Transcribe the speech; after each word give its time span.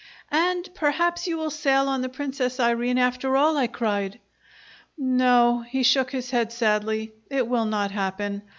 "And 0.31 0.67
perhaps 0.73 1.27
you 1.27 1.37
will 1.37 1.51
sail 1.51 1.87
on 1.87 2.01
the 2.01 2.09
'Princess 2.09 2.59
Irene,' 2.59 2.97
after 2.97 3.37
all," 3.37 3.55
I 3.55 3.67
cried. 3.67 4.17
"No," 4.97 5.63
he 5.69 5.83
shook 5.83 6.09
his 6.09 6.31
head 6.31 6.51
sadly, 6.51 7.11
"it 7.29 7.47
will 7.47 7.65
not 7.65 7.91
happen. 7.91 8.41